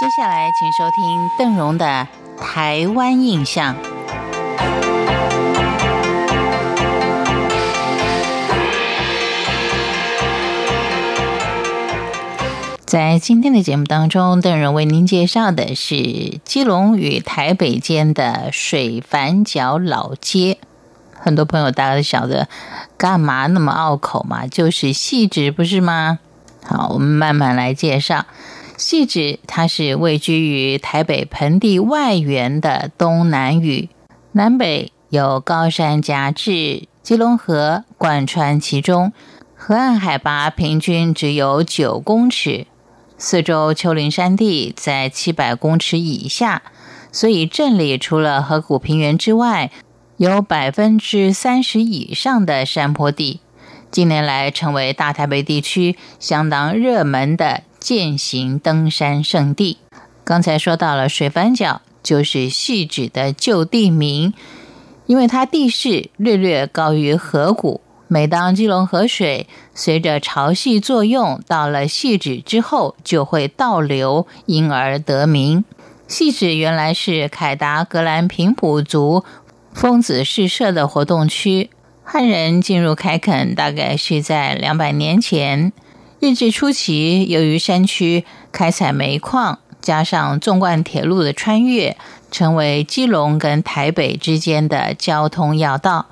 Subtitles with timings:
[0.00, 2.08] 接下来，请收听邓荣的
[2.42, 3.74] 《台湾印象》。
[12.86, 20.56] 在今天的节目当中，邓荣为您介绍的是基隆与台北间的水反角老街。
[21.12, 22.48] 很多朋友大家都晓得，
[22.96, 24.46] 干嘛那么拗口嘛？
[24.46, 26.20] 就是细致，不是吗？
[26.64, 28.24] 好，我们慢慢来介绍。
[28.80, 33.90] 细致，它是位居于台北盆地外缘的东南隅，
[34.32, 39.12] 南北有高山夹峙，基隆河贯穿其中，
[39.54, 42.66] 河岸海拔平均只有九公尺，
[43.18, 46.62] 四周丘陵山地在七百公尺以下，
[47.12, 49.70] 所以镇里除了河谷平原之外，
[50.16, 53.40] 有百分之三十以上的山坡地。
[53.90, 57.62] 近年来，成为大台北地区相当热门的。
[57.80, 59.78] 践行登山圣地。
[60.22, 64.34] 刚才说到了水反角，就是细指的旧地名，
[65.06, 67.80] 因为它地势略略高于河谷。
[68.06, 75.64] 每当基隆河水随着潮汐作用到了细指之后，就会倒流，因而得名。
[76.06, 79.24] 细指原来是凯达格兰平埔族
[79.72, 81.70] 疯子试射的活动区，
[82.12, 85.72] 汉人进入开垦大概是在两百年前。
[86.18, 91.96] 日治初期，由于山区开采煤矿，加上纵贯铁路的穿越，
[92.32, 96.06] 成为基隆跟台北之间的交通要道。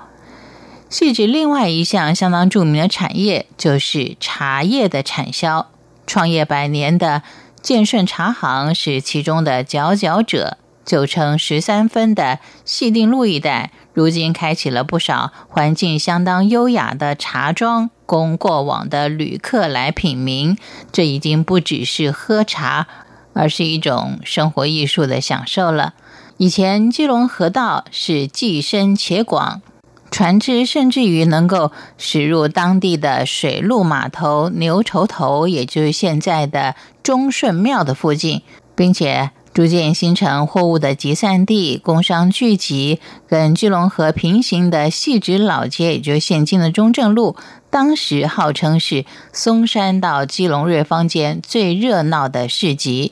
[0.89, 5.67] 细致另外一项相当著名的产业，就是茶叶的产销。
[6.07, 7.23] 创业百年的
[7.61, 10.57] 建顺茶行是其中的佼佼者。
[10.89, 20.57] 九成十三分的细定路一带，如今开启了不少环境相当优雅的茶庄，供过往的旅客来品茗。
[20.91, 22.87] 这已经不只是喝茶，
[23.33, 25.93] 而是一种生活艺术的享受了。
[26.37, 29.61] 以前基隆河道是既深且广，
[30.09, 36.73] 船只甚至于能够驶入当地的水陆码头牛稠头，也就是现在的
[37.03, 38.41] 忠顺庙的附近，
[38.75, 39.29] 并且。
[39.59, 47.35] 逐渐形成货物的集散地、工商聚集，跟巨龙河平行的细直老街，也就是现今的中正路，
[47.69, 49.03] 当时号称是
[49.33, 53.11] 松山到基隆瑞芳间最热闹的市集。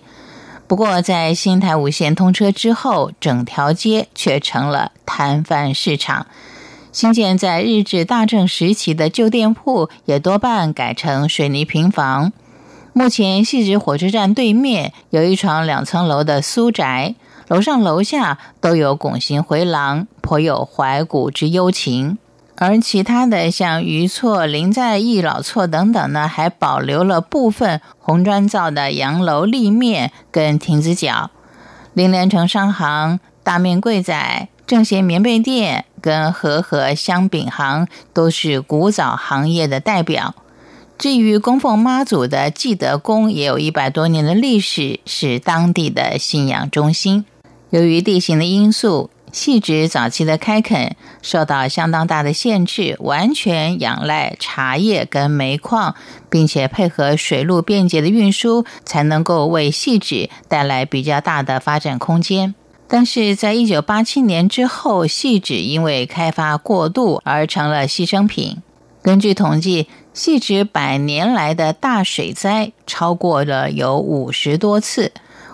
[0.67, 6.27] 不过，在新台五线通车之后，整条街却成了摊贩市场。
[6.93, 12.31] 新建在日治大正时期的旧店铺，也多半改成水泥平房。
[12.97, 17.13] 目前，细直火车站对面有一幢两层楼的苏宅，
[17.47, 22.17] 楼上楼下都有拱形回廊，颇有怀古之幽情。
[22.55, 31.29] 而其他的像余厝、林在义老厝等等呢，还保留了部分红砖造的洋楼立面跟亭子角。
[31.93, 40.33] 林连成商行、大面柜仔、正贤棉被店跟和和香饼行，都是古早行业的代表。
[40.97, 47.23] 至于供奉妈祖的记德宫，也有一百多年的历史，是当地的信仰中心。
[47.69, 55.93] 由于地形的因素，细致早期的开垦受到相当大的限制，完全仰赖茶叶跟煤矿，
[56.31, 62.55] 并且配合水路便捷的运输，才能够为细致带来比较大的发展空间。
[62.87, 68.57] 但是在一九八七年之后，细致因为开发过度而成了牺牲品。
[69.03, 69.87] 根据统计。
[70.17, 75.11] 细指百年来的大水灾超过了有五十多次。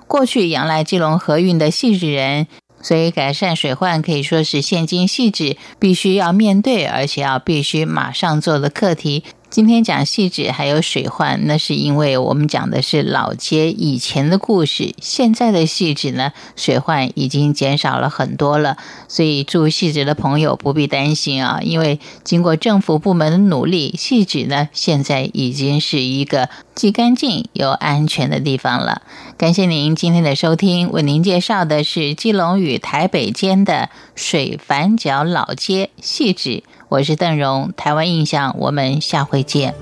[0.07, 2.47] 过去仰赖基隆河运的细致人，
[2.81, 9.25] 所以改善水患可以说是现今细致必须要面对，而且要必须马上做的课题。
[9.53, 14.95] 今天讲细致还有水患，那是因为我们讲的是老街以前的故事。
[14.99, 18.77] 现在的细致呢，水患已经减少了很多了，
[19.07, 29.03] 所以住细致的朋友不必担心啊，因为经过政府部门的努力，细致呢现在已经是一个既干净又安全的地方了。
[29.37, 36.63] 感谢您今天的收听，为您介绍的是基隆与台北间的水反角老街细致。
[36.93, 39.73] 我是邓荣，台湾印象，我们下回见。